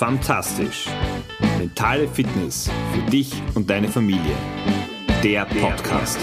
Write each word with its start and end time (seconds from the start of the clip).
Fantastisch. 0.00 0.86
Mentale 1.58 2.08
Fitness 2.08 2.70
für 2.90 3.10
dich 3.10 3.34
und 3.54 3.68
deine 3.68 3.86
Familie. 3.86 4.34
Der 5.22 5.44
Podcast. 5.44 6.18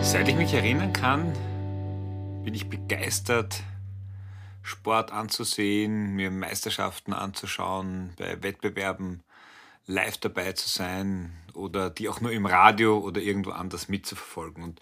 Seit 0.00 0.28
ich 0.28 0.36
mich 0.36 0.54
erinnern 0.54 0.92
kann, 0.92 1.32
bin 2.44 2.54
ich 2.54 2.68
begeistert, 2.68 3.64
Sport 4.62 5.10
anzusehen, 5.10 6.14
mir 6.14 6.30
Meisterschaften 6.30 7.14
anzuschauen, 7.14 8.12
bei 8.16 8.40
Wettbewerben 8.40 9.24
live 9.88 10.18
dabei 10.18 10.52
zu 10.52 10.68
sein 10.68 11.32
oder 11.54 11.90
die 11.90 12.08
auch 12.08 12.20
nur 12.20 12.30
im 12.30 12.46
Radio 12.46 13.00
oder 13.00 13.20
irgendwo 13.20 13.50
anders 13.50 13.88
mitzuverfolgen. 13.88 14.62
Und 14.62 14.78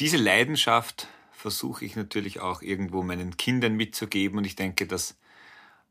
diese 0.00 0.18
Leidenschaft 0.18 1.08
versuche 1.38 1.84
ich 1.84 1.94
natürlich 1.94 2.40
auch 2.40 2.62
irgendwo 2.62 3.04
meinen 3.04 3.36
Kindern 3.36 3.74
mitzugeben. 3.74 4.38
Und 4.38 4.44
ich 4.44 4.56
denke, 4.56 4.88
das 4.88 5.16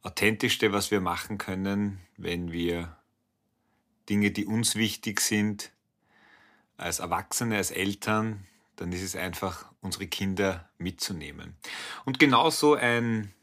Authentischste, 0.02 0.74
was 0.74 0.92
wir 0.92 1.00
machen 1.00 1.38
können, 1.38 2.00
wenn 2.18 2.52
wir 2.52 2.98
Dinge, 4.10 4.32
die 4.32 4.46
uns 4.46 4.76
wichtig 4.76 5.22
sind, 5.22 5.72
als 6.76 7.00
Erwachsene, 7.00 7.55
als 7.55 7.72
Eltern, 7.72 8.46
dann 8.76 8.91
ist 8.91 9.02
es 9.02 9.16
einfach, 9.16 9.72
unsere 9.80 10.08
Kinder 10.08 10.70
mitzunehmen. 10.78 11.55
Und 12.04 12.20
genauso 12.20 12.76
ein 12.76 13.34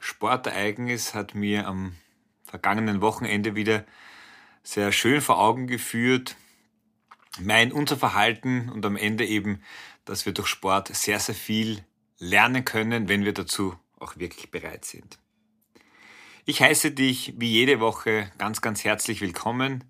Sportereignis 0.00 1.14
hat 1.14 1.36
mir 1.36 1.68
am 1.68 1.94
vergangenen 2.44 3.00
Wochenende 3.00 3.54
wieder 3.54 3.84
sehr 4.64 4.90
schön 4.90 5.20
vor 5.20 5.38
Augen 5.38 5.68
geführt, 5.68 6.36
mein, 7.38 7.70
unser 7.70 7.96
Verhalten 7.96 8.68
und 8.70 8.84
am 8.84 8.96
Ende 8.96 9.24
eben 9.24 9.62
dass 10.08 10.24
wir 10.24 10.32
durch 10.32 10.48
Sport 10.48 10.88
sehr, 10.96 11.20
sehr 11.20 11.34
viel 11.34 11.84
lernen 12.18 12.64
können, 12.64 13.08
wenn 13.10 13.26
wir 13.26 13.34
dazu 13.34 13.78
auch 14.00 14.16
wirklich 14.16 14.50
bereit 14.50 14.86
sind. 14.86 15.18
Ich 16.46 16.62
heiße 16.62 16.92
dich 16.92 17.34
wie 17.36 17.50
jede 17.50 17.78
Woche 17.78 18.32
ganz, 18.38 18.62
ganz 18.62 18.84
herzlich 18.84 19.20
willkommen, 19.20 19.84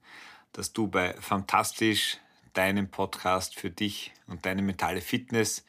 dass 0.53 0.73
du 0.73 0.89
bei 0.89 1.15
Fantastisch, 1.21 2.19
deinem 2.53 2.91
Podcast 2.91 3.55
für 3.55 3.71
dich 3.71 4.13
und 4.27 4.45
deine 4.45 4.63
mentale 4.63 5.03
Fitness 5.03 5.65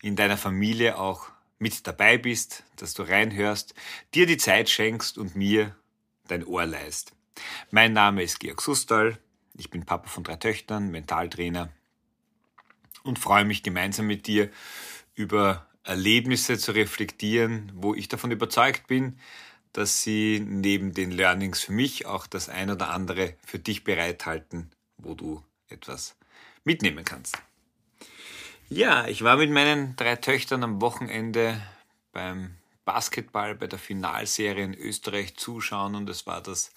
in 0.00 0.16
deiner 0.16 0.38
Familie 0.38 0.98
auch 0.98 1.28
mit 1.58 1.86
dabei 1.86 2.16
bist, 2.16 2.64
dass 2.76 2.94
du 2.94 3.02
reinhörst, 3.02 3.74
dir 4.14 4.24
die 4.24 4.38
Zeit 4.38 4.70
schenkst 4.70 5.18
und 5.18 5.36
mir 5.36 5.76
dein 6.26 6.46
Ohr 6.46 6.64
leist. 6.64 7.12
Mein 7.70 7.92
Name 7.92 8.22
ist 8.22 8.40
Georg 8.40 8.62
Sustal, 8.62 9.18
ich 9.58 9.68
bin 9.68 9.84
Papa 9.84 10.08
von 10.08 10.24
drei 10.24 10.36
Töchtern, 10.36 10.90
Mentaltrainer 10.90 11.68
und 13.02 13.18
freue 13.18 13.44
mich 13.44 13.62
gemeinsam 13.62 14.06
mit 14.06 14.26
dir 14.26 14.50
über 15.14 15.66
Erlebnisse 15.84 16.58
zu 16.58 16.72
reflektieren, 16.72 17.72
wo 17.74 17.94
ich 17.94 18.08
davon 18.08 18.30
überzeugt 18.30 18.86
bin, 18.86 19.18
dass 19.72 20.02
sie 20.02 20.40
neben 20.44 20.94
den 20.94 21.10
Learnings 21.10 21.60
für 21.60 21.72
mich 21.72 22.06
auch 22.06 22.26
das 22.26 22.48
ein 22.48 22.70
oder 22.70 22.90
andere 22.90 23.34
für 23.44 23.58
dich 23.58 23.84
bereithalten, 23.84 24.70
wo 24.98 25.14
du 25.14 25.42
etwas 25.68 26.16
mitnehmen 26.64 27.04
kannst. 27.04 27.38
Ja, 28.68 29.06
ich 29.08 29.22
war 29.22 29.36
mit 29.36 29.50
meinen 29.50 29.96
drei 29.96 30.16
Töchtern 30.16 30.62
am 30.62 30.80
Wochenende 30.80 31.60
beim 32.12 32.56
Basketball 32.84 33.54
bei 33.54 33.66
der 33.66 33.78
Finalserie 33.78 34.64
in 34.64 34.74
Österreich 34.74 35.36
zuschauen 35.36 35.94
und 35.94 36.08
es 36.10 36.26
war 36.26 36.42
das, 36.42 36.72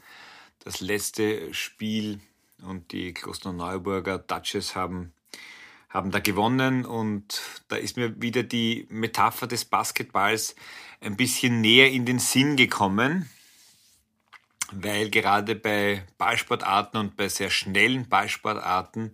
das 0.59 0.79
letzte 0.79 1.53
Spiel 1.53 2.19
und 2.61 2.91
die 2.91 3.13
Klosterneuburger 3.13 4.19
Dutches 4.19 4.75
haben 4.75 5.13
haben 5.93 6.09
da 6.09 6.19
gewonnen 6.19 6.85
und 6.85 7.41
da 7.67 7.75
ist 7.75 7.97
mir 7.97 8.19
wieder 8.19 8.41
die 8.41 8.87
Metapher 8.89 9.45
des 9.45 9.63
Basketballs 9.63 10.55
ein 11.01 11.15
bisschen 11.15 11.61
näher 11.61 11.91
in 11.91 12.05
den 12.05 12.17
Sinn 12.17 12.55
gekommen, 12.55 13.29
weil 14.71 15.11
gerade 15.11 15.55
bei 15.55 16.03
Ballsportarten 16.17 16.99
und 16.99 17.15
bei 17.15 17.29
sehr 17.29 17.51
schnellen 17.51 18.09
Ballsportarten 18.09 19.11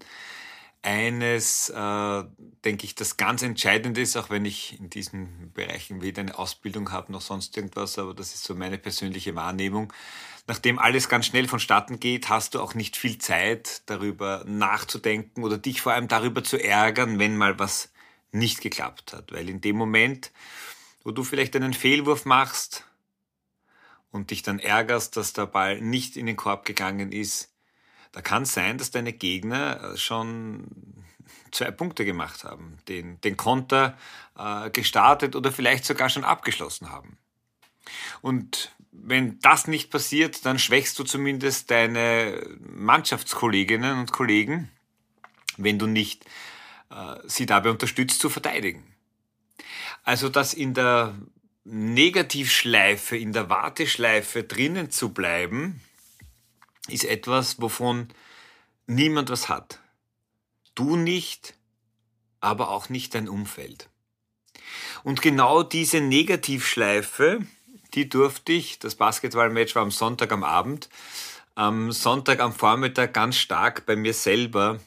eines, 0.81 1.69
äh, 1.69 2.23
denke 2.63 2.85
ich, 2.85 2.95
das 2.95 3.17
ganz 3.17 3.41
Entscheidende 3.41 3.99
ist, 3.99 4.15
auch 4.15 4.29
wenn 4.29 4.45
ich 4.45 4.79
in 4.79 4.89
diesen 4.89 5.51
Bereichen 5.53 6.01
weder 6.01 6.21
eine 6.21 6.39
Ausbildung 6.39 6.93
habe 6.93 7.11
noch 7.11 7.19
sonst 7.19 7.57
irgendwas, 7.57 7.99
aber 7.99 8.13
das 8.13 8.33
ist 8.33 8.45
so 8.45 8.55
meine 8.55 8.77
persönliche 8.77 9.35
Wahrnehmung, 9.35 9.91
nachdem 10.49 10.79
alles 10.79 11.09
ganz 11.09 11.27
schnell 11.27 11.47
vonstatten 11.47 11.99
geht, 11.99 12.27
hast 12.27 12.55
du 12.55 12.59
auch 12.59 12.73
nicht 12.73 12.97
viel 12.97 13.19
Zeit, 13.19 13.83
darüber 13.85 14.43
nachzudenken 14.47 15.43
oder 15.43 15.59
dich 15.59 15.79
vor 15.79 15.93
allem 15.93 16.07
darüber 16.07 16.43
zu 16.43 16.61
ärgern, 16.61 17.19
wenn 17.19 17.37
mal 17.37 17.59
was 17.59 17.91
nicht 18.31 18.59
geklappt 18.59 19.13
hat. 19.13 19.31
Weil 19.31 19.47
in 19.47 19.61
dem 19.61 19.75
Moment, 19.75 20.31
wo 21.03 21.11
du 21.11 21.23
vielleicht 21.23 21.55
einen 21.55 21.73
Fehlwurf 21.73 22.25
machst 22.25 22.83
und 24.11 24.31
dich 24.31 24.41
dann 24.41 24.57
ärgerst, 24.57 25.15
dass 25.17 25.33
der 25.33 25.45
Ball 25.45 25.81
nicht 25.81 26.17
in 26.17 26.25
den 26.25 26.35
Korb 26.35 26.65
gegangen 26.65 27.11
ist, 27.11 27.53
da 28.11 28.21
kann 28.21 28.41
es 28.41 28.53
sein, 28.53 28.79
dass 28.79 28.89
deine 28.89 29.13
Gegner 29.13 29.95
schon 29.97 30.65
zwei 31.51 31.69
Punkte 31.69 32.05
gemacht 32.05 32.43
haben, 32.43 32.79
den, 32.87 33.21
den 33.21 33.37
Konter 33.37 33.95
äh, 34.35 34.71
gestartet 34.71 35.35
oder 35.35 35.51
vielleicht 35.51 35.85
sogar 35.85 36.09
schon 36.09 36.23
abgeschlossen 36.23 36.89
haben. 36.89 37.19
Und 38.21 38.71
wenn 38.91 39.39
das 39.39 39.67
nicht 39.67 39.91
passiert, 39.91 40.45
dann 40.45 40.59
schwächst 40.59 40.97
du 40.99 41.03
zumindest 41.03 41.71
deine 41.71 42.57
Mannschaftskolleginnen 42.59 43.99
und 43.99 44.11
Kollegen, 44.11 44.69
wenn 45.57 45.77
du 45.77 45.87
nicht 45.87 46.25
äh, 46.89 47.15
sie 47.25 47.45
dabei 47.45 47.69
unterstützt 47.69 48.19
zu 48.19 48.29
verteidigen. 48.29 48.83
Also 50.03 50.29
das 50.29 50.53
in 50.53 50.73
der 50.73 51.15
Negativschleife, 51.65 53.15
in 53.17 53.33
der 53.33 53.49
Warteschleife 53.49 54.43
drinnen 54.43 54.89
zu 54.89 55.13
bleiben, 55.13 55.81
ist 56.87 57.05
etwas, 57.05 57.61
wovon 57.61 58.07
niemand 58.87 59.29
was 59.29 59.49
hat. 59.49 59.79
Du 60.73 60.95
nicht, 60.95 61.53
aber 62.39 62.69
auch 62.69 62.89
nicht 62.89 63.13
dein 63.13 63.29
Umfeld. 63.29 63.89
Und 65.03 65.21
genau 65.21 65.61
diese 65.61 66.01
Negativschleife, 66.01 67.45
die 67.93 68.09
durfte 68.09 68.53
ich, 68.53 68.79
das 68.79 68.95
Basketballmatch 68.95 69.75
war 69.75 69.83
am 69.83 69.91
Sonntag 69.91 70.31
am 70.31 70.43
Abend, 70.43 70.89
am 71.55 71.91
Sonntag 71.91 72.39
am 72.39 72.53
Vormittag 72.53 73.13
ganz 73.13 73.37
stark 73.37 73.85
bei 73.85 73.95
mir 73.95 74.13
selber 74.13 74.79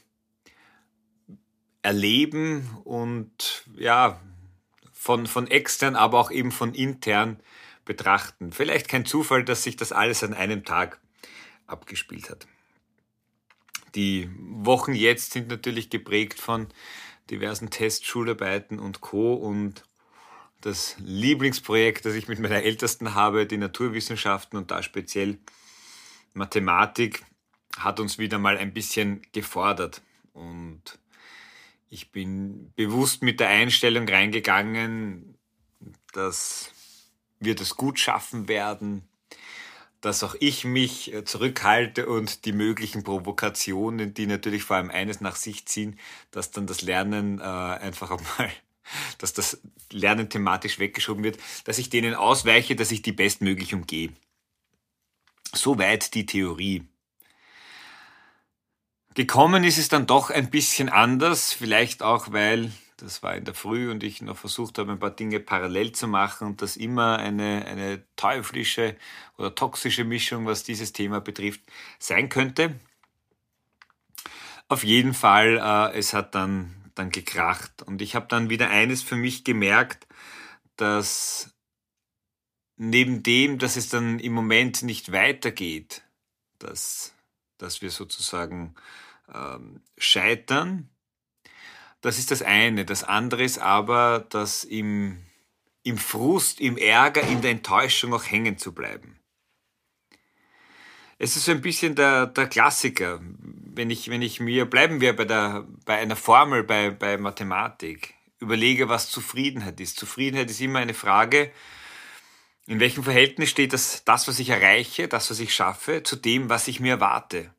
erleben 1.83 2.69
und 2.85 3.65
ja, 3.77 4.21
von, 4.93 5.27
von 5.27 5.49
extern, 5.49 5.97
aber 5.97 6.21
auch 6.21 6.31
eben 6.31 6.53
von 6.53 6.75
intern 6.75 7.41
betrachten. 7.85 8.53
Vielleicht 8.53 8.89
kein 8.89 9.05
Zufall, 9.05 9.45
dass 9.45 9.65
sich 9.65 9.77
das 9.77 9.91
alles 9.91 10.23
an 10.23 10.33
einem 10.33 10.65
Tag 10.65 11.01
abgespielt 11.67 12.31
hat. 12.31 12.47
Die 13.95 14.31
Wochen 14.39 14.95
jetzt 14.95 15.33
sind 15.33 15.49
natürlich 15.49 15.91
geprägt 15.91 16.41
von 16.41 16.69
diversen 17.31 17.71
Tests, 17.71 18.07
Schularbeiten 18.07 18.79
und 18.79 19.01
Co. 19.01 19.35
Und 19.35 19.85
das 20.63 20.97
Lieblingsprojekt, 20.99 22.07
das 22.07 22.15
ich 22.15 22.29
mit 22.29 22.39
meiner 22.39 22.63
Ältesten 22.63 23.15
habe, 23.15 23.47
die 23.47 23.59
Naturwissenschaften 23.59 24.57
und 24.57 24.71
da 24.71 24.83
speziell 24.83 25.39
Mathematik, 26.35 27.25
hat 27.77 28.01
uns 28.01 28.19
wieder 28.19 28.39
mal 28.39 28.57
ein 28.57 28.73
bisschen 28.73 29.23
gefordert. 29.33 30.03
Und 30.33 30.83
ich 31.91 32.11
bin 32.11 32.73
bewusst 32.75 33.23
mit 33.23 33.41
der 33.41 33.49
Einstellung 33.49 34.09
reingegangen, 34.09 35.37
dass 36.13 36.71
wir 37.41 37.55
das 37.55 37.77
gut 37.77 37.99
schaffen 37.99 38.49
werden, 38.49 39.03
dass 40.01 40.23
auch 40.23 40.35
ich 40.41 40.65
mich 40.65 41.13
zurückhalte 41.25 42.07
und 42.07 42.45
die 42.45 42.53
möglichen 42.53 43.05
Provokationen, 43.05 44.15
die 44.15 44.27
natürlich 44.27 44.65
vor 44.65 44.77
allem 44.77 44.91
eines 44.91 45.21
nach 45.21 45.37
sich 45.37 45.67
ziehen, 45.67 45.99
dass 46.31 46.51
dann 46.51 46.67
das 46.67 46.83
Lernen 46.83 47.41
äh, 47.41 47.43
einfach 47.43 48.11
einmal 48.11 48.53
dass 49.19 49.33
das 49.33 49.61
Lernen 49.91 50.29
thematisch 50.29 50.79
weggeschoben 50.79 51.25
wird, 51.25 51.39
dass 51.65 51.79
ich 51.79 51.91
denen 51.91 52.15
ausweiche, 52.15 52.77
dass 52.77 52.91
ich 52.93 53.03
die 53.03 53.13
bestmöglich 53.13 53.75
umgehe. 53.75 54.13
Soweit 55.55 56.15
die 56.15 56.27
Theorie. 56.27 56.87
Gekommen 59.15 59.65
ist 59.65 59.77
es 59.77 59.89
dann 59.89 60.07
doch 60.07 60.31
ein 60.31 60.49
bisschen 60.49 60.89
anders, 60.89 61.53
vielleicht 61.53 62.03
auch, 62.03 62.33
weil 62.33 62.73
das 62.97 63.23
war 63.23 63.37
in 63.37 63.45
der 63.45 63.55
Früh 63.55 63.91
und 63.91 64.03
ich 64.03 64.23
noch 64.23 64.39
versucht 64.39 64.79
habe, 64.79 64.93
ein 64.93 64.99
paar 64.99 65.11
Dinge 65.11 65.41
parallel 65.41 65.93
zu 65.93 66.07
machen 66.07 66.47
und 66.47 66.63
das 66.63 66.77
immer 66.77 67.19
eine, 67.19 67.67
eine 67.67 68.03
teuflische 68.17 68.97
oder 69.37 69.55
toxische 69.55 70.05
Mischung, 70.05 70.47
was 70.47 70.63
dieses 70.63 70.93
Thema 70.93 71.21
betrifft, 71.21 71.61
sein 71.99 72.29
könnte. 72.29 72.79
Auf 74.69 74.85
jeden 74.85 75.15
Fall, 75.15 75.59
äh, 75.59 75.99
es 75.99 76.15
hat 76.15 76.35
dann 76.35 76.82
dann 76.95 77.11
gekracht. 77.11 77.83
Und 77.83 78.03
ich 78.03 78.15
habe 78.15 78.27
dann 78.29 78.51
wieder 78.51 78.71
eines 78.71 79.03
für 79.03 79.17
mich 79.17 79.45
gemerkt, 79.45 80.07
dass 80.77 81.55
neben 82.77 83.23
dem, 83.23 83.59
dass 83.59 83.77
es 83.77 83.89
dann 83.89 84.19
im 84.19 84.33
Moment 84.33 84.83
nicht 84.83 85.13
weitergeht, 85.13 86.03
dass, 86.59 87.15
dass 87.59 87.83
wir 87.83 87.91
sozusagen 87.91 88.75
ähm, 89.33 89.83
scheitern, 89.99 90.89
das 92.01 92.19
ist 92.19 92.33
das 92.33 92.43
eine. 92.43 92.85
Das 92.85 93.05
andere 93.05 93.45
ist 93.45 93.59
aber, 93.59 94.27
dass 94.29 94.65
im 94.65 95.25
im 95.83 95.99
Frust, 95.99 96.61
im 96.61 96.77
Ärger, 96.77 97.23
in 97.23 97.43
der 97.43 97.51
Enttäuschung 97.51 98.15
auch 98.15 98.25
hängen 98.25 98.59
zu 98.59 98.73
bleiben. 98.73 99.19
Es 101.25 101.37
ist 101.37 101.45
so 101.45 101.53
ein 101.53 101.61
bisschen 101.61 101.95
der, 101.95 102.27
der 102.27 102.49
Klassiker. 102.49 103.21
Wenn 103.23 103.91
ich, 103.91 104.11
wenn 104.11 104.23
ich 104.23 104.41
mir, 104.41 104.67
bleiben 104.67 105.01
wir 105.01 105.15
bei, 105.15 105.25
der, 105.25 105.69
bei 105.85 105.99
einer 105.99 106.17
Formel, 106.17 106.65
bei, 106.65 106.91
bei 106.91 107.17
Mathematik, 107.17 108.15
überlege, 108.41 108.89
was 108.89 109.09
Zufriedenheit 109.09 109.79
ist. 109.79 110.01
Zufriedenheit 110.01 110.51
ist 110.51 110.61
immer 110.61 110.81
eine 110.81 110.95
Frage, 110.95 111.53
in 112.67 112.81
welchem 112.81 113.05
Verhältnis 113.05 113.51
steht 113.51 113.73
das, 113.73 114.03
das, 114.03 114.27
was 114.27 114.41
ich 114.41 114.49
erreiche, 114.49 115.07
das, 115.07 115.31
was 115.31 115.39
ich 115.39 115.55
schaffe, 115.55 116.03
zu 116.03 116.17
dem, 116.17 116.49
was 116.49 116.67
ich 116.67 116.81
mir 116.81 116.95
erwarte. 116.95 117.55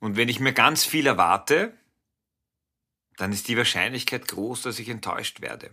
Und 0.00 0.16
wenn 0.16 0.28
ich 0.28 0.40
mir 0.40 0.52
ganz 0.52 0.84
viel 0.84 1.06
erwarte, 1.06 1.72
dann 3.16 3.30
ist 3.30 3.46
die 3.46 3.56
Wahrscheinlichkeit 3.56 4.26
groß, 4.26 4.62
dass 4.62 4.80
ich 4.80 4.88
enttäuscht 4.88 5.40
werde. 5.40 5.70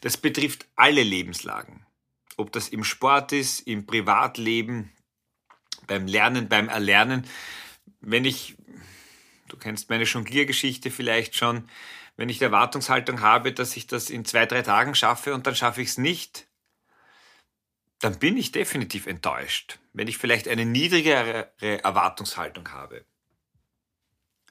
Das 0.00 0.16
betrifft 0.16 0.66
alle 0.74 1.04
Lebenslagen. 1.04 1.86
Ob 2.36 2.50
das 2.50 2.68
im 2.68 2.82
Sport 2.82 3.30
ist, 3.30 3.60
im 3.60 3.86
Privatleben, 3.86 4.90
beim 5.86 6.06
Lernen, 6.06 6.48
beim 6.48 6.68
Erlernen. 6.68 7.26
Wenn 8.00 8.24
ich, 8.24 8.56
du 9.48 9.56
kennst 9.56 9.90
meine 9.90 10.04
Jongliergeschichte 10.04 10.90
vielleicht 10.90 11.36
schon, 11.36 11.68
wenn 12.16 12.28
ich 12.28 12.38
die 12.38 12.44
Erwartungshaltung 12.44 13.20
habe, 13.20 13.52
dass 13.52 13.76
ich 13.76 13.86
das 13.86 14.10
in 14.10 14.24
zwei, 14.24 14.46
drei 14.46 14.62
Tagen 14.62 14.94
schaffe 14.94 15.34
und 15.34 15.46
dann 15.46 15.56
schaffe 15.56 15.82
ich 15.82 15.88
es 15.88 15.98
nicht, 15.98 16.46
dann 18.00 18.18
bin 18.18 18.36
ich 18.36 18.52
definitiv 18.52 19.06
enttäuscht. 19.06 19.78
Wenn 19.92 20.08
ich 20.08 20.18
vielleicht 20.18 20.48
eine 20.48 20.66
niedrigere 20.66 21.52
Erwartungshaltung 21.60 22.70
habe, 22.72 23.04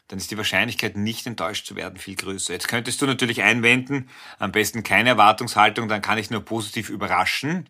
dann 0.08 0.20
ist 0.20 0.32
die 0.32 0.38
Wahrscheinlichkeit, 0.38 0.98
nicht 0.98 1.26
enttäuscht 1.26 1.66
zu 1.66 1.76
werden, 1.76 1.98
viel 1.98 2.16
größer. 2.16 2.54
Jetzt 2.54 2.68
könntest 2.68 3.02
du 3.02 3.06
natürlich 3.06 3.44
einwenden, 3.44 4.10
am 4.40 4.52
besten 4.52 4.84
keine 4.84 5.10
Erwartungshaltung, 5.10 5.88
dann 5.88 6.02
kann 6.02 6.18
ich 6.18 6.30
nur 6.30 6.44
positiv 6.44 6.90
überraschen. 6.90 7.70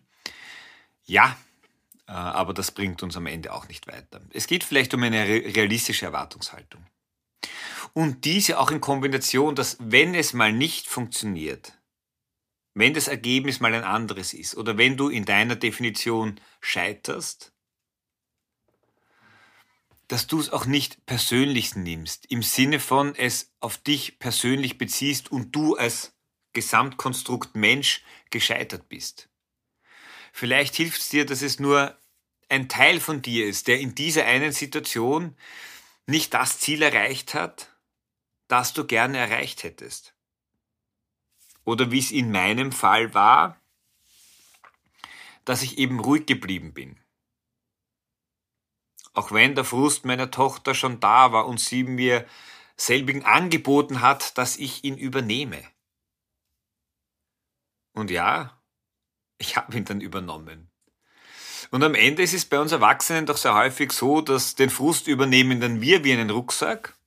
Ja, 1.04 1.36
aber 2.12 2.52
das 2.54 2.70
bringt 2.70 3.02
uns 3.02 3.16
am 3.16 3.26
Ende 3.26 3.52
auch 3.52 3.68
nicht 3.68 3.86
weiter. 3.86 4.20
Es 4.32 4.46
geht 4.46 4.64
vielleicht 4.64 4.92
um 4.94 5.02
eine 5.02 5.26
realistische 5.26 6.06
Erwartungshaltung. 6.06 6.86
Und 7.94 8.24
diese 8.24 8.58
auch 8.58 8.70
in 8.70 8.80
Kombination, 8.80 9.54
dass 9.54 9.76
wenn 9.80 10.14
es 10.14 10.32
mal 10.32 10.52
nicht 10.52 10.88
funktioniert, 10.88 11.72
wenn 12.74 12.94
das 12.94 13.08
Ergebnis 13.08 13.60
mal 13.60 13.74
ein 13.74 13.84
anderes 13.84 14.32
ist 14.32 14.56
oder 14.56 14.78
wenn 14.78 14.96
du 14.96 15.08
in 15.08 15.24
deiner 15.24 15.56
Definition 15.56 16.40
scheiterst, 16.60 17.52
dass 20.08 20.26
du 20.26 20.40
es 20.40 20.50
auch 20.50 20.66
nicht 20.66 21.06
persönlich 21.06 21.76
nimmst, 21.76 22.30
im 22.30 22.42
Sinne 22.42 22.80
von 22.80 23.14
es 23.14 23.52
auf 23.60 23.78
dich 23.78 24.18
persönlich 24.18 24.78
beziehst 24.78 25.32
und 25.32 25.54
du 25.54 25.76
als 25.76 26.14
Gesamtkonstrukt 26.52 27.56
Mensch 27.56 28.02
gescheitert 28.30 28.88
bist. 28.88 29.30
Vielleicht 30.32 30.74
hilft 30.76 31.00
es 31.00 31.08
dir, 31.10 31.26
dass 31.26 31.42
es 31.42 31.60
nur 31.60 31.98
ein 32.52 32.68
Teil 32.68 33.00
von 33.00 33.22
dir 33.22 33.46
ist, 33.46 33.66
der 33.66 33.80
in 33.80 33.94
dieser 33.94 34.26
einen 34.26 34.52
Situation 34.52 35.34
nicht 36.06 36.34
das 36.34 36.58
Ziel 36.58 36.82
erreicht 36.82 37.32
hat, 37.34 37.74
das 38.46 38.74
du 38.74 38.86
gerne 38.86 39.18
erreicht 39.18 39.62
hättest. 39.64 40.14
Oder 41.64 41.90
wie 41.90 41.98
es 41.98 42.10
in 42.10 42.30
meinem 42.30 42.70
Fall 42.70 43.14
war, 43.14 43.58
dass 45.44 45.62
ich 45.62 45.78
eben 45.78 45.98
ruhig 46.00 46.26
geblieben 46.26 46.74
bin. 46.74 47.00
Auch 49.14 49.32
wenn 49.32 49.54
der 49.54 49.64
Frust 49.64 50.04
meiner 50.04 50.30
Tochter 50.30 50.74
schon 50.74 51.00
da 51.00 51.32
war 51.32 51.46
und 51.46 51.58
sie 51.58 51.84
mir 51.84 52.26
selbigen 52.76 53.24
angeboten 53.24 54.00
hat, 54.00 54.36
dass 54.38 54.56
ich 54.56 54.84
ihn 54.84 54.98
übernehme. 54.98 55.62
Und 57.92 58.10
ja, 58.10 58.60
ich 59.38 59.56
habe 59.56 59.76
ihn 59.76 59.84
dann 59.84 60.00
übernommen. 60.00 60.71
Und 61.72 61.82
am 61.82 61.94
Ende 61.94 62.22
ist 62.22 62.34
es 62.34 62.44
bei 62.44 62.60
uns 62.60 62.70
Erwachsenen 62.70 63.24
doch 63.24 63.38
sehr 63.38 63.54
häufig 63.54 63.92
so, 63.92 64.20
dass 64.20 64.54
den 64.54 64.68
Frust 64.68 65.06
übernehmen 65.06 65.58
dann 65.58 65.80
wir 65.80 66.04
wie 66.04 66.12
einen 66.12 66.28
Rucksack. 66.28 66.98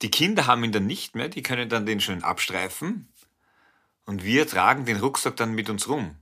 Die 0.00 0.10
Kinder 0.10 0.46
haben 0.46 0.64
ihn 0.64 0.72
dann 0.72 0.86
nicht 0.86 1.14
mehr, 1.14 1.28
die 1.28 1.42
können 1.42 1.68
dann 1.68 1.84
den 1.84 2.00
schön 2.00 2.24
abstreifen. 2.24 3.12
Und 4.06 4.24
wir 4.24 4.46
tragen 4.46 4.86
den 4.86 4.96
Rucksack 4.96 5.36
dann 5.36 5.52
mit 5.52 5.68
uns 5.68 5.88
rum. 5.90 6.16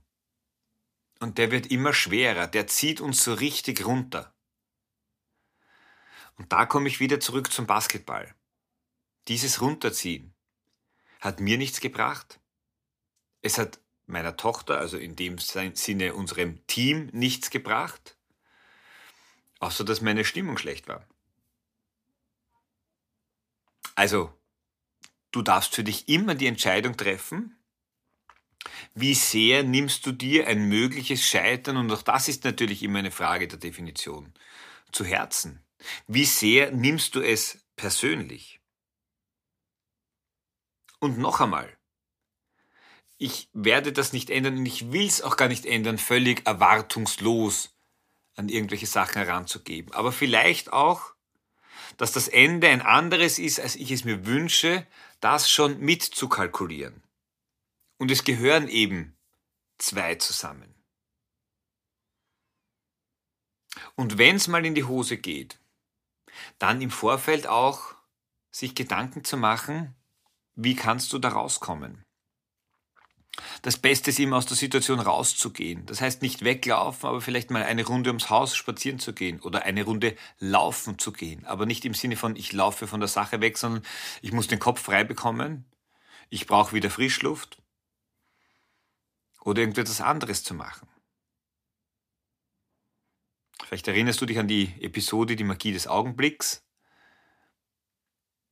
Und 1.21 1.37
der 1.37 1.49
wird 1.49 1.67
immer 1.67 1.93
schwerer, 1.93 2.45
der 2.45 2.67
zieht 2.67 2.99
uns 2.99 3.23
so 3.23 3.33
richtig 3.33 3.85
runter. 3.85 4.33
Und 6.35 6.51
da 6.51 6.65
komme 6.65 6.89
ich 6.89 6.99
wieder 6.99 7.21
zurück 7.21 7.53
zum 7.53 7.65
Basketball. 7.65 8.35
Dieses 9.29 9.61
Runterziehen 9.61 10.33
hat 11.21 11.39
mir 11.39 11.57
nichts 11.57 11.79
gebracht. 11.79 12.41
Es 13.41 13.57
hat 13.57 13.79
meiner 14.09 14.37
Tochter, 14.37 14.77
also 14.77 14.97
in 14.97 15.15
dem 15.15 15.37
Sinne 15.37 16.13
unserem 16.13 16.65
Team, 16.67 17.09
nichts 17.13 17.49
gebracht, 17.49 18.17
außer 19.59 19.83
dass 19.85 20.01
meine 20.01 20.25
Stimmung 20.25 20.57
schlecht 20.57 20.87
war. 20.87 21.05
Also, 23.95 24.33
du 25.31 25.41
darfst 25.41 25.75
für 25.75 25.83
dich 25.83 26.07
immer 26.09 26.35
die 26.35 26.47
Entscheidung 26.47 26.97
treffen, 26.97 27.55
wie 28.93 29.13
sehr 29.13 29.63
nimmst 29.63 30.05
du 30.05 30.11
dir 30.11 30.47
ein 30.47 30.67
mögliches 30.67 31.25
Scheitern, 31.25 31.77
und 31.77 31.91
auch 31.91 32.01
das 32.01 32.27
ist 32.27 32.43
natürlich 32.43 32.83
immer 32.83 32.99
eine 32.99 33.11
Frage 33.11 33.47
der 33.47 33.59
Definition, 33.59 34.33
zu 34.91 35.05
Herzen. 35.05 35.63
Wie 36.07 36.25
sehr 36.25 36.71
nimmst 36.71 37.15
du 37.15 37.21
es 37.21 37.65
persönlich? 37.75 38.59
Und 40.99 41.17
noch 41.17 41.39
einmal, 41.39 41.78
ich 43.19 43.49
werde 43.51 43.91
das 43.91 44.13
nicht 44.13 44.29
ändern 44.29 44.57
und 44.57 44.65
ich 44.65 44.93
will 44.93 45.05
es 45.05 45.21
auch 45.21 45.35
gar 45.35 45.49
nicht 45.49 45.65
ändern, 45.65 45.97
völlig 45.97 46.47
erwartungslos 46.47 47.77
an 48.35 48.47
irgendwelche 48.47 48.87
Sachen 48.87 49.21
heranzugeben. 49.21 49.93
Aber 49.93 50.13
vielleicht 50.13 50.71
auch, 50.71 51.13
dass 51.97 52.13
das 52.13 52.29
Ende 52.29 52.69
ein 52.69 52.81
anderes 52.81 53.37
ist, 53.37 53.59
als 53.59 53.75
ich 53.75 53.91
es 53.91 54.05
mir 54.05 54.25
wünsche, 54.25 54.87
das 55.19 55.51
schon 55.51 55.81
mitzukalkulieren. 55.81 57.03
Und 57.97 58.09
es 58.09 58.23
gehören 58.23 58.69
eben 58.69 59.17
zwei 59.77 60.15
zusammen. 60.15 60.73
Und 63.95 64.17
wenn 64.17 64.37
es 64.37 64.47
mal 64.47 64.65
in 64.65 64.75
die 64.75 64.85
Hose 64.85 65.17
geht, 65.17 65.59
dann 66.57 66.81
im 66.81 66.89
Vorfeld 66.89 67.47
auch 67.47 67.95
sich 68.49 68.75
Gedanken 68.75 69.25
zu 69.25 69.35
machen, 69.35 69.93
wie 70.55 70.75
kannst 70.75 71.11
du 71.11 71.19
da 71.19 71.29
rauskommen? 71.29 72.05
Das 73.61 73.77
Beste 73.77 74.09
ist 74.09 74.19
immer 74.19 74.37
aus 74.37 74.45
der 74.45 74.57
Situation 74.57 74.99
rauszugehen. 74.99 75.85
Das 75.85 76.01
heißt 76.01 76.21
nicht 76.21 76.43
weglaufen, 76.43 77.07
aber 77.07 77.21
vielleicht 77.21 77.51
mal 77.51 77.63
eine 77.63 77.85
Runde 77.85 78.09
ums 78.09 78.29
Haus 78.29 78.55
spazieren 78.55 78.99
zu 78.99 79.13
gehen 79.13 79.39
oder 79.41 79.63
eine 79.63 79.83
Runde 79.83 80.15
laufen 80.39 80.97
zu 80.99 81.11
gehen. 81.11 81.45
Aber 81.45 81.65
nicht 81.65 81.85
im 81.85 81.93
Sinne 81.93 82.15
von, 82.15 82.35
ich 82.35 82.53
laufe 82.53 82.87
von 82.87 82.99
der 82.99 83.09
Sache 83.09 83.41
weg, 83.41 83.57
sondern 83.57 83.83
ich 84.21 84.31
muss 84.31 84.47
den 84.47 84.59
Kopf 84.59 84.81
frei 84.81 85.03
bekommen. 85.03 85.65
Ich 86.29 86.47
brauche 86.47 86.73
wieder 86.73 86.89
Frischluft. 86.89 87.61
Oder 89.41 89.61
irgendetwas 89.61 90.01
anderes 90.01 90.43
zu 90.43 90.53
machen. 90.53 90.87
Vielleicht 93.65 93.87
erinnerst 93.87 94.19
du 94.21 94.25
dich 94.25 94.39
an 94.39 94.47
die 94.47 94.73
Episode 94.81 95.35
Die 95.35 95.43
Magie 95.43 95.71
des 95.71 95.87
Augenblicks. 95.87 96.65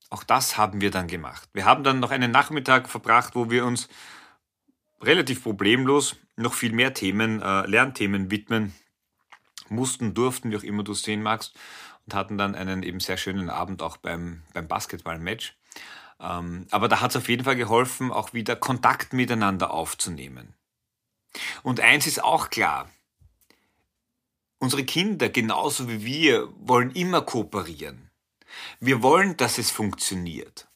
Auch 0.10 0.24
das 0.24 0.58
haben 0.58 0.80
wir 0.80 0.92
dann 0.92 1.08
gemacht. 1.08 1.50
Wir 1.54 1.66
haben 1.66 1.84
dann 1.84 2.00
noch 2.00 2.12
einen 2.12 2.32
Nachmittag 2.32 2.88
verbracht, 2.88 3.36
wo 3.36 3.50
wir 3.50 3.66
uns 3.66 3.90
relativ 5.02 5.44
problemlos 5.44 6.16
noch 6.36 6.54
viel 6.54 6.72
mehr 6.72 6.94
Themen, 6.94 7.42
äh, 7.42 7.66
Lernthemen 7.66 8.32
widmen 8.32 8.74
mussten, 9.70 10.14
durften, 10.14 10.52
wie 10.52 10.58
auch 10.58 10.64
immer 10.64 10.84
du 10.84 10.94
es 10.94 11.02
sehen 11.02 11.22
magst, 11.22 11.54
und 12.06 12.14
hatten 12.14 12.38
dann 12.38 12.56
einen 12.56 12.84
eben 12.84 13.00
sehr 13.00 13.18
schönen 13.18 13.50
Abend 13.50 13.82
auch 13.82 13.98
beim, 13.98 14.44
beim 14.54 14.68
Basketball-Match. 14.68 15.58
Ähm, 16.20 16.68
aber 16.72 16.88
da 16.88 17.02
hat 17.02 17.12
es 17.12 17.18
auf 17.18 17.30
jeden 17.30 17.44
Fall 17.44 17.56
geholfen, 17.56 18.12
auch 18.12 18.34
wieder 18.34 18.56
Kontakt 18.56 19.14
miteinander 19.14 19.72
aufzunehmen. 19.72 20.54
Und 21.64 21.80
eins 21.80 22.08
ist 22.08 22.24
auch 22.24 22.50
klar, 22.50 22.90
unsere 24.60 24.84
Kinder 24.84 25.30
genauso 25.30 25.90
wie 25.90 26.04
wir 26.04 26.50
wollen 26.58 26.92
immer 26.92 27.22
kooperieren. 27.22 28.10
Wir 28.80 29.04
wollen, 29.04 29.38
dass 29.38 29.58
es 29.58 29.70
funktioniert. 29.70 30.68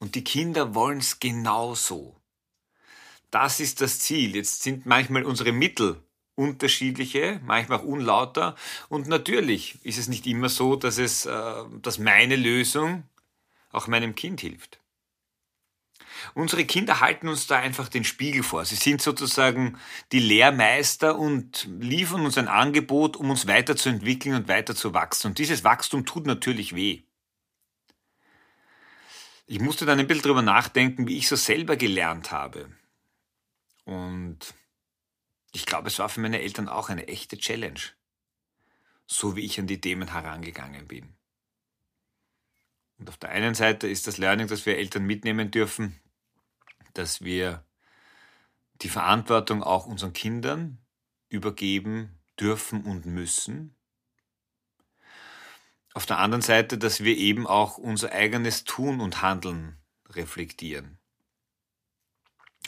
Und 0.00 0.14
die 0.14 0.24
Kinder 0.24 0.74
wollen 0.74 0.98
es 0.98 1.20
genauso. 1.20 2.16
Das 3.30 3.60
ist 3.60 3.80
das 3.80 4.00
Ziel. 4.00 4.34
Jetzt 4.34 4.62
sind 4.62 4.86
manchmal 4.86 5.24
unsere 5.24 5.52
Mittel 5.52 6.02
unterschiedliche, 6.34 7.40
manchmal 7.44 7.78
auch 7.78 7.84
unlauter. 7.84 8.56
Und 8.88 9.06
natürlich 9.06 9.78
ist 9.84 9.98
es 9.98 10.08
nicht 10.08 10.26
immer 10.26 10.48
so, 10.48 10.74
dass 10.74 10.98
es, 10.98 11.26
äh, 11.26 11.64
dass 11.82 11.98
meine 11.98 12.36
Lösung 12.36 13.04
auch 13.70 13.86
meinem 13.86 14.14
Kind 14.14 14.40
hilft. 14.40 14.80
Unsere 16.34 16.64
Kinder 16.64 17.00
halten 17.00 17.28
uns 17.28 17.46
da 17.46 17.58
einfach 17.58 17.88
den 17.88 18.04
Spiegel 18.04 18.42
vor. 18.42 18.64
Sie 18.64 18.74
sind 18.74 19.00
sozusagen 19.00 19.78
die 20.12 20.18
Lehrmeister 20.18 21.18
und 21.18 21.68
liefern 21.78 22.24
uns 22.24 22.36
ein 22.36 22.48
Angebot, 22.48 23.16
um 23.16 23.30
uns 23.30 23.46
weiterzuentwickeln 23.46 24.34
und 24.34 24.48
weiter 24.48 24.74
zu 24.74 24.92
wachsen. 24.92 25.28
Und 25.28 25.38
dieses 25.38 25.64
Wachstum 25.64 26.04
tut 26.04 26.26
natürlich 26.26 26.74
weh. 26.74 27.02
Ich 29.50 29.58
musste 29.58 29.84
dann 29.84 29.98
ein 29.98 30.06
bisschen 30.06 30.22
drüber 30.22 30.42
nachdenken, 30.42 31.08
wie 31.08 31.16
ich 31.16 31.26
so 31.26 31.34
selber 31.34 31.74
gelernt 31.74 32.30
habe. 32.30 32.70
Und 33.84 34.54
ich 35.50 35.66
glaube, 35.66 35.88
es 35.88 35.98
war 35.98 36.08
für 36.08 36.20
meine 36.20 36.40
Eltern 36.40 36.68
auch 36.68 36.88
eine 36.88 37.08
echte 37.08 37.36
Challenge, 37.36 37.80
so 39.06 39.34
wie 39.34 39.40
ich 39.40 39.58
an 39.58 39.66
die 39.66 39.80
Themen 39.80 40.12
herangegangen 40.12 40.86
bin. 40.86 41.16
Und 42.98 43.08
auf 43.08 43.16
der 43.16 43.30
einen 43.30 43.56
Seite 43.56 43.88
ist 43.88 44.06
das 44.06 44.18
Learning, 44.18 44.46
das 44.46 44.66
wir 44.66 44.78
Eltern 44.78 45.04
mitnehmen 45.04 45.50
dürfen, 45.50 45.98
dass 46.94 47.20
wir 47.20 47.64
die 48.82 48.88
Verantwortung 48.88 49.64
auch 49.64 49.86
unseren 49.86 50.12
Kindern 50.12 50.78
übergeben 51.28 52.20
dürfen 52.38 52.84
und 52.84 53.04
müssen. 53.04 53.74
Auf 55.92 56.06
der 56.06 56.18
anderen 56.18 56.42
Seite, 56.42 56.78
dass 56.78 57.02
wir 57.02 57.16
eben 57.16 57.46
auch 57.46 57.78
unser 57.78 58.12
eigenes 58.12 58.64
Tun 58.64 59.00
und 59.00 59.22
Handeln 59.22 59.76
reflektieren. 60.08 60.98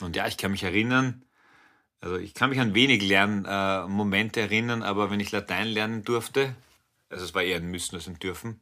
Und 0.01 0.15
ja, 0.15 0.27
ich 0.27 0.37
kann 0.37 0.51
mich 0.51 0.63
erinnern, 0.63 1.23
also 2.01 2.17
ich 2.17 2.33
kann 2.33 2.49
mich 2.49 2.59
an 2.59 2.73
wenig 2.73 3.01
Lernmomente 3.01 4.41
äh, 4.41 4.43
erinnern, 4.43 4.83
aber 4.83 5.09
wenn 5.09 5.21
ich 5.21 5.31
Latein 5.31 5.67
lernen 5.67 6.03
durfte, 6.03 6.55
also 7.09 7.23
es 7.23 7.33
war 7.33 7.43
eher 7.43 7.57
ein 7.57 7.71
Müssen 7.71 7.95
als 7.95 8.07
ein 8.07 8.19
Dürfen, 8.19 8.59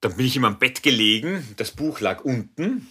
dann 0.00 0.16
bin 0.16 0.26
ich 0.26 0.36
immer 0.36 0.48
am 0.48 0.58
Bett 0.58 0.82
gelegen, 0.82 1.46
das 1.58 1.72
Buch 1.72 2.00
lag 2.00 2.24
unten 2.24 2.88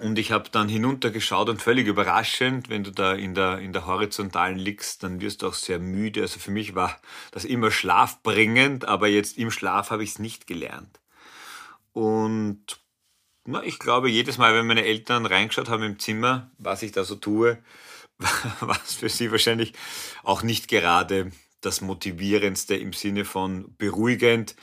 und 0.00 0.18
ich 0.18 0.30
habe 0.30 0.50
dann 0.50 0.68
hinuntergeschaut 0.68 1.48
und 1.48 1.62
völlig 1.62 1.86
überraschend, 1.86 2.68
wenn 2.68 2.84
du 2.84 2.92
da 2.92 3.14
in 3.14 3.34
der, 3.34 3.58
in 3.58 3.72
der 3.72 3.86
horizontalen 3.86 4.58
liegst, 4.58 5.02
dann 5.02 5.20
wirst 5.20 5.42
du 5.42 5.48
auch 5.48 5.54
sehr 5.54 5.78
müde. 5.78 6.22
Also 6.22 6.38
für 6.38 6.50
mich 6.50 6.74
war 6.74 7.00
das 7.30 7.44
immer 7.44 7.70
schlafbringend, 7.70 8.86
aber 8.86 9.08
jetzt 9.08 9.38
im 9.38 9.50
Schlaf 9.50 9.90
habe 9.90 10.04
ich 10.04 10.10
es 10.10 10.18
nicht 10.18 10.46
gelernt. 10.46 11.00
Und 11.92 12.78
na, 13.44 13.62
ich 13.62 13.78
glaube, 13.78 14.10
jedes 14.10 14.38
Mal, 14.38 14.54
wenn 14.54 14.66
meine 14.66 14.84
Eltern 14.84 15.24
reingeschaut 15.24 15.68
haben 15.68 15.82
im 15.82 15.98
Zimmer, 15.98 16.50
was 16.58 16.82
ich 16.82 16.92
da 16.92 17.04
so 17.04 17.14
tue, 17.14 17.58
war 18.60 18.80
es 18.84 18.94
für 18.94 19.08
sie 19.08 19.30
wahrscheinlich 19.30 19.72
auch 20.24 20.42
nicht 20.42 20.68
gerade 20.68 21.32
das 21.60 21.80
Motivierendste 21.80 22.76
im 22.76 22.92
Sinne 22.92 23.24
von 23.24 23.74
beruhigend. 23.76 24.56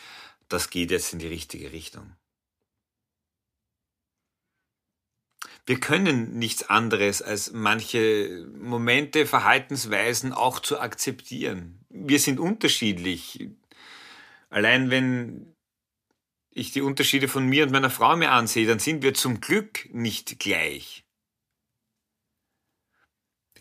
Das 0.47 0.69
geht 0.69 0.91
jetzt 0.91 1.13
in 1.13 1.19
die 1.19 1.27
richtige 1.27 1.71
Richtung. 1.71 2.15
Wir 5.65 5.79
können 5.79 6.37
nichts 6.37 6.69
anderes, 6.69 7.21
als 7.21 7.53
manche 7.53 8.47
Momente, 8.57 9.25
Verhaltensweisen 9.25 10.33
auch 10.33 10.59
zu 10.59 10.79
akzeptieren. 10.79 11.85
Wir 11.89 12.19
sind 12.19 12.39
unterschiedlich. 12.39 13.49
Allein 14.49 14.89
wenn 14.89 15.55
ich 16.51 16.71
die 16.71 16.81
Unterschiede 16.81 17.27
von 17.27 17.47
mir 17.47 17.63
und 17.63 17.71
meiner 17.71 17.89
Frau 17.89 18.15
mir 18.15 18.31
ansehe, 18.31 18.67
dann 18.67 18.79
sind 18.79 19.03
wir 19.03 19.13
zum 19.13 19.41
Glück 19.41 19.89
nicht 19.91 20.39
gleich 20.39 21.03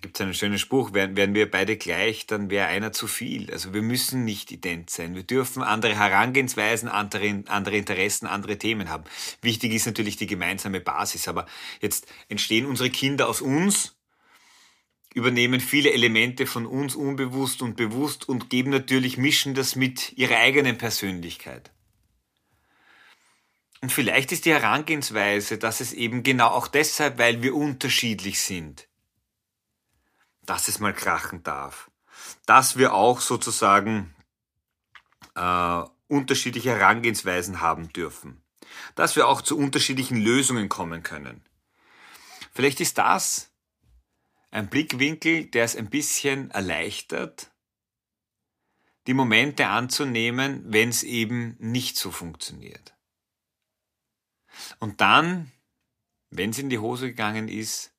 gibt 0.03 0.17
es 0.17 0.21
einen 0.21 0.35
schönen 0.35 0.59
Spruch, 0.59 0.93
wären, 0.93 1.17
wären 1.17 1.35
wir 1.35 1.51
beide 1.51 1.77
gleich, 1.77 2.27
dann 2.27 2.51
wäre 2.51 2.67
einer 2.67 2.93
zu 2.93 3.07
viel. 3.07 3.51
Also 3.51 3.73
wir 3.73 3.83
müssen 3.83 4.25
nicht 4.25 4.51
ident 4.51 4.91
sein. 4.91 5.15
Wir 5.15 5.23
dürfen 5.23 5.63
andere 5.63 5.97
Herangehensweisen, 5.97 6.89
andere, 6.89 7.45
andere 7.47 7.77
Interessen, 7.77 8.27
andere 8.27 8.59
Themen 8.59 8.91
haben. 8.91 9.05
Wichtig 9.41 9.73
ist 9.73 9.87
natürlich 9.87 10.17
die 10.17 10.27
gemeinsame 10.27 10.81
Basis, 10.81 11.29
aber 11.29 11.47
jetzt 11.81 12.07
entstehen 12.29 12.67
unsere 12.67 12.91
Kinder 12.91 13.29
aus 13.29 13.41
uns, 13.41 13.97
übernehmen 15.15 15.61
viele 15.61 15.93
Elemente 15.93 16.47
von 16.47 16.67
uns 16.67 16.97
unbewusst 16.97 17.63
und 17.63 17.77
bewusst 17.77 18.29
und 18.29 18.51
geben 18.51 18.71
natürlich, 18.71 19.17
mischen 19.17 19.55
das 19.55 19.77
mit 19.77 20.13
ihrer 20.19 20.37
eigenen 20.37 20.79
Persönlichkeit. 20.79 21.71
Und 23.83 23.91
vielleicht 23.91 24.33
ist 24.33 24.47
die 24.47 24.53
Herangehensweise, 24.53 25.59
dass 25.59 25.81
es 25.81 25.93
eben 25.93 26.23
genau 26.23 26.49
auch 26.49 26.69
deshalb, 26.69 27.19
weil 27.19 27.43
wir 27.43 27.55
unterschiedlich 27.55 28.41
sind, 28.41 28.89
dass 30.53 30.69
es 30.69 30.81
mal 30.81 30.93
krachen 30.93 31.43
darf. 31.43 31.91
Dass 32.45 32.77
wir 32.77 32.93
auch 32.93 33.23
sozusagen 33.23 34.15
äh, 35.35 35.83
unterschiedliche 36.09 36.73
Herangehensweisen 36.73 37.63
haben 37.63 37.91
dürfen. 37.95 38.43
Dass 38.95 39.17
wir 39.17 39.29
auch 39.29 39.41
zu 39.41 39.57
unterschiedlichen 39.57 40.19
Lösungen 40.19 40.69
kommen 40.69 41.03
können. 41.03 41.43
Vielleicht 42.53 42.83
ist 42.83 42.99
das 42.99 43.51
ein 44.51 44.69
Blickwinkel, 44.69 45.47
der 45.47 45.65
es 45.65 45.75
ein 45.75 45.89
bisschen 45.89 46.51
erleichtert, 46.51 47.51
die 49.07 49.15
Momente 49.15 49.69
anzunehmen, 49.69 50.65
wenn 50.67 50.91
es 50.91 51.03
eben 51.03 51.57
nicht 51.61 51.97
so 51.97 52.11
funktioniert. 52.11 52.95
Und 54.81 55.01
dann, 55.01 55.51
wenn 56.29 56.51
es 56.51 56.59
in 56.59 56.69
die 56.69 56.79
Hose 56.79 57.09
gegangen 57.09 57.49
ist, 57.49 57.92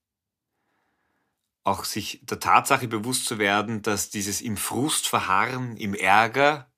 auch 1.63 1.85
sich 1.85 2.19
der 2.23 2.39
Tatsache 2.39 2.87
bewusst 2.87 3.25
zu 3.25 3.39
werden, 3.39 3.81
dass 3.81 4.09
dieses 4.09 4.41
im 4.41 4.57
Frust 4.57 5.07
verharren, 5.07 5.77
im 5.77 5.93
Ärger 5.93 6.69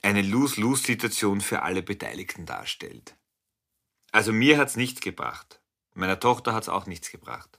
eine 0.00 0.22
Lose-Lose-Situation 0.22 1.40
für 1.40 1.62
alle 1.62 1.82
Beteiligten 1.82 2.46
darstellt. 2.46 3.16
Also 4.10 4.32
mir 4.32 4.58
hat's 4.58 4.76
nichts 4.76 5.00
gebracht. 5.00 5.60
Meiner 5.94 6.18
Tochter 6.18 6.54
hat's 6.54 6.68
auch 6.68 6.86
nichts 6.86 7.10
gebracht. 7.10 7.58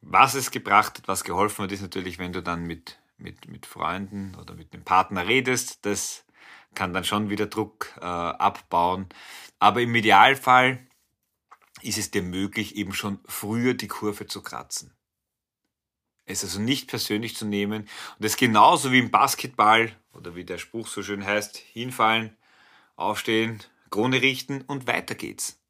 Was 0.00 0.34
es 0.34 0.50
gebracht 0.50 0.98
hat, 0.98 1.08
was 1.08 1.24
geholfen 1.24 1.64
hat, 1.64 1.72
ist 1.72 1.80
natürlich, 1.80 2.18
wenn 2.18 2.32
du 2.32 2.42
dann 2.42 2.64
mit, 2.64 2.98
mit, 3.16 3.48
mit 3.48 3.66
Freunden 3.66 4.34
oder 4.36 4.54
mit 4.54 4.72
dem 4.74 4.84
Partner 4.84 5.26
redest. 5.26 5.84
Das 5.86 6.24
kann 6.74 6.92
dann 6.92 7.04
schon 7.04 7.30
wieder 7.30 7.46
Druck 7.46 7.94
äh, 8.00 8.04
abbauen. 8.04 9.08
Aber 9.58 9.80
im 9.80 9.94
Idealfall 9.94 10.86
ist 11.84 11.98
es 11.98 12.10
dir 12.10 12.22
möglich, 12.22 12.76
eben 12.76 12.94
schon 12.94 13.20
früher 13.26 13.74
die 13.74 13.88
Kurve 13.88 14.26
zu 14.26 14.42
kratzen. 14.42 14.92
Es 16.26 16.42
also 16.42 16.60
nicht 16.60 16.88
persönlich 16.88 17.36
zu 17.36 17.44
nehmen 17.44 17.82
und 17.82 18.24
das 18.24 18.36
genauso 18.36 18.92
wie 18.92 18.98
im 18.98 19.10
Basketball 19.10 19.94
oder 20.12 20.34
wie 20.34 20.44
der 20.44 20.58
Spruch 20.58 20.88
so 20.88 21.02
schön 21.02 21.24
heißt, 21.24 21.56
hinfallen, 21.56 22.36
aufstehen, 22.96 23.62
Krone 23.90 24.22
richten 24.22 24.62
und 24.62 24.86
weiter 24.86 25.14
geht's. 25.14 25.60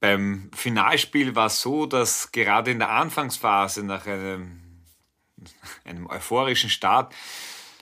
Beim 0.00 0.50
Finalspiel 0.54 1.34
war 1.34 1.46
es 1.46 1.60
so, 1.60 1.86
dass 1.86 2.30
gerade 2.30 2.70
in 2.70 2.78
der 2.78 2.90
Anfangsphase 2.90 3.82
nach 3.82 4.06
einem, 4.06 4.84
einem 5.84 6.06
euphorischen 6.06 6.70
Start 6.70 7.14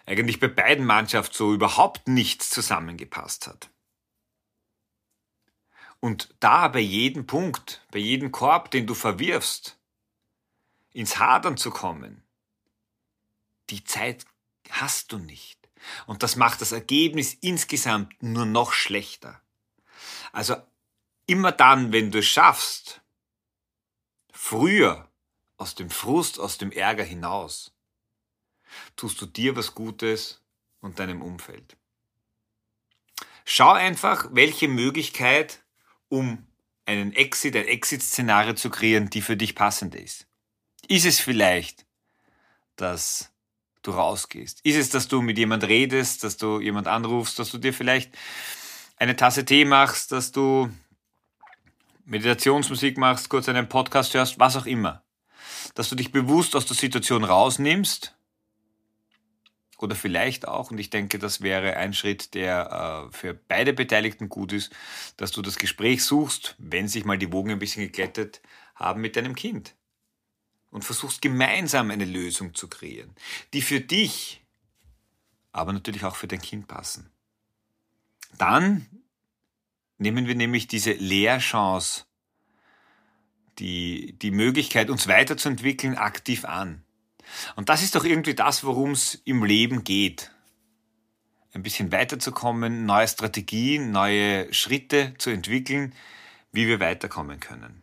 eigentlich 0.06 0.40
bei 0.40 0.48
beiden 0.48 0.84
Mannschaften 0.84 1.34
so 1.34 1.52
überhaupt 1.52 2.08
nichts 2.08 2.50
zusammengepasst 2.50 3.46
hat. 3.46 3.70
Und 6.00 6.34
da 6.40 6.66
bei 6.68 6.80
jedem 6.80 7.26
Punkt, 7.26 7.80
bei 7.92 8.00
jedem 8.00 8.32
Korb, 8.32 8.70
den 8.72 8.86
du 8.86 8.94
verwirfst, 8.94 9.78
ins 10.92 11.18
Hadern 11.18 11.56
zu 11.56 11.70
kommen, 11.70 12.22
die 13.70 13.84
Zeit 13.84 14.26
hast 14.70 15.12
du 15.12 15.18
nicht. 15.18 15.58
Und 16.06 16.22
das 16.22 16.36
macht 16.36 16.60
das 16.60 16.72
Ergebnis 16.72 17.34
insgesamt 17.34 18.22
nur 18.22 18.46
noch 18.46 18.72
schlechter. 18.72 19.40
Also 20.32 20.56
immer 21.26 21.52
dann, 21.52 21.92
wenn 21.92 22.10
du 22.10 22.18
es 22.18 22.26
schaffst, 22.26 23.00
früher 24.32 25.08
aus 25.56 25.74
dem 25.74 25.90
Frust, 25.90 26.40
aus 26.40 26.58
dem 26.58 26.72
Ärger 26.72 27.04
hinaus, 27.04 27.71
tust 28.96 29.20
du 29.20 29.26
dir 29.26 29.56
was 29.56 29.74
Gutes 29.74 30.40
und 30.80 30.98
deinem 30.98 31.22
Umfeld. 31.22 31.76
Schau 33.44 33.72
einfach, 33.72 34.28
welche 34.32 34.68
Möglichkeit, 34.68 35.62
um 36.08 36.46
einen 36.86 37.12
Exit, 37.12 37.56
ein 37.56 37.66
Exit-Szenario 37.66 38.54
zu 38.54 38.70
kreieren, 38.70 39.10
die 39.10 39.22
für 39.22 39.36
dich 39.36 39.54
passend 39.54 39.94
ist. 39.94 40.26
Ist 40.88 41.06
es 41.06 41.20
vielleicht, 41.20 41.86
dass 42.76 43.32
du 43.82 43.92
rausgehst? 43.92 44.60
Ist 44.64 44.76
es, 44.76 44.90
dass 44.90 45.08
du 45.08 45.22
mit 45.22 45.38
jemand 45.38 45.64
redest, 45.64 46.24
dass 46.24 46.36
du 46.36 46.60
jemand 46.60 46.88
anrufst, 46.88 47.38
dass 47.38 47.50
du 47.50 47.58
dir 47.58 47.72
vielleicht 47.72 48.12
eine 48.96 49.16
Tasse 49.16 49.44
Tee 49.44 49.64
machst, 49.64 50.12
dass 50.12 50.32
du 50.32 50.70
Meditationsmusik 52.04 52.98
machst, 52.98 53.28
kurz 53.28 53.48
einen 53.48 53.68
Podcast 53.68 54.14
hörst, 54.14 54.38
was 54.38 54.56
auch 54.56 54.66
immer. 54.66 55.02
Dass 55.74 55.88
du 55.88 55.94
dich 55.94 56.12
bewusst 56.12 56.56
aus 56.56 56.66
der 56.66 56.76
Situation 56.76 57.24
rausnimmst 57.24 58.16
oder 59.82 59.96
vielleicht 59.96 60.46
auch, 60.46 60.70
und 60.70 60.78
ich 60.78 60.90
denke, 60.90 61.18
das 61.18 61.40
wäre 61.40 61.76
ein 61.76 61.92
Schritt, 61.92 62.34
der 62.34 63.08
äh, 63.10 63.16
für 63.16 63.34
beide 63.34 63.72
Beteiligten 63.72 64.28
gut 64.28 64.52
ist, 64.52 64.72
dass 65.16 65.32
du 65.32 65.42
das 65.42 65.56
Gespräch 65.56 66.04
suchst, 66.04 66.54
wenn 66.58 66.88
sich 66.88 67.04
mal 67.04 67.18
die 67.18 67.32
Wogen 67.32 67.50
ein 67.50 67.58
bisschen 67.58 67.82
geglättet 67.82 68.40
haben 68.74 69.00
mit 69.00 69.16
deinem 69.16 69.34
Kind. 69.34 69.74
Und 70.70 70.84
versuchst 70.84 71.20
gemeinsam 71.20 71.90
eine 71.90 72.06
Lösung 72.06 72.54
zu 72.54 72.66
kreieren, 72.66 73.14
die 73.52 73.60
für 73.60 73.80
dich, 73.80 74.42
aber 75.52 75.72
natürlich 75.72 76.04
auch 76.04 76.16
für 76.16 76.28
dein 76.28 76.40
Kind 76.40 76.66
passen. 76.66 77.10
Dann 78.38 78.86
nehmen 79.98 80.26
wir 80.26 80.34
nämlich 80.34 80.68
diese 80.68 80.92
Lehrchance, 80.92 82.04
die, 83.58 84.18
die 84.18 84.30
Möglichkeit, 84.30 84.88
uns 84.88 85.08
weiterzuentwickeln, 85.08 85.96
aktiv 85.96 86.44
an. 86.44 86.82
Und 87.56 87.68
das 87.68 87.82
ist 87.82 87.94
doch 87.94 88.04
irgendwie 88.04 88.34
das, 88.34 88.64
worum 88.64 88.92
es 88.92 89.14
im 89.24 89.44
Leben 89.44 89.84
geht. 89.84 90.30
Ein 91.54 91.62
bisschen 91.62 91.92
weiterzukommen, 91.92 92.86
neue 92.86 93.08
Strategien, 93.08 93.90
neue 93.90 94.52
Schritte 94.52 95.14
zu 95.18 95.30
entwickeln, 95.30 95.94
wie 96.50 96.66
wir 96.66 96.80
weiterkommen 96.80 97.40
können. 97.40 97.82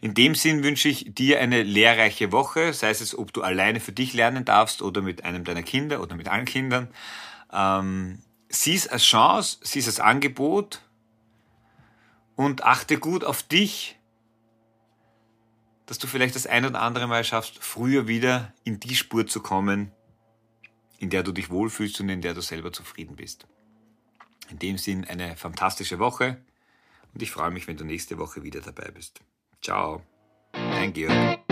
In 0.00 0.14
dem 0.14 0.34
Sinn 0.34 0.62
wünsche 0.62 0.88
ich 0.88 1.14
dir 1.14 1.40
eine 1.40 1.62
lehrreiche 1.62 2.32
Woche, 2.32 2.72
sei 2.72 2.90
es, 2.90 3.16
ob 3.16 3.32
du 3.32 3.42
alleine 3.42 3.80
für 3.80 3.92
dich 3.92 4.12
lernen 4.12 4.44
darfst 4.44 4.82
oder 4.82 5.00
mit 5.00 5.24
einem 5.24 5.44
deiner 5.44 5.62
Kinder 5.62 6.00
oder 6.00 6.14
mit 6.16 6.28
allen 6.28 6.44
Kindern. 6.44 6.88
Ähm, 7.52 8.22
sieh 8.48 8.74
es 8.74 8.88
als 8.88 9.04
Chance, 9.04 9.58
sieh 9.62 9.78
es 9.78 9.86
als 9.86 10.00
Angebot 10.00 10.82
und 12.34 12.64
achte 12.64 12.98
gut 12.98 13.24
auf 13.24 13.42
dich, 13.42 13.95
dass 15.86 15.98
du 15.98 16.06
vielleicht 16.06 16.34
das 16.34 16.46
ein 16.46 16.64
oder 16.64 16.82
andere 16.82 17.06
Mal 17.06 17.24
schaffst, 17.24 17.58
früher 17.62 18.06
wieder 18.08 18.52
in 18.64 18.80
die 18.80 18.96
Spur 18.96 19.26
zu 19.26 19.40
kommen, 19.40 19.92
in 20.98 21.10
der 21.10 21.22
du 21.22 21.32
dich 21.32 21.50
wohlfühlst 21.50 22.00
und 22.00 22.08
in 22.08 22.20
der 22.20 22.34
du 22.34 22.40
selber 22.40 22.72
zufrieden 22.72 23.16
bist. 23.16 23.46
In 24.50 24.58
dem 24.58 24.78
Sinn 24.78 25.04
eine 25.04 25.36
fantastische 25.36 25.98
Woche 25.98 26.38
und 27.14 27.22
ich 27.22 27.30
freue 27.30 27.50
mich, 27.50 27.66
wenn 27.66 27.76
du 27.76 27.84
nächste 27.84 28.18
Woche 28.18 28.42
wieder 28.42 28.60
dabei 28.60 28.90
bist. 28.90 29.20
Ciao, 29.62 30.02
dein 30.52 30.92
Georg. 30.92 31.45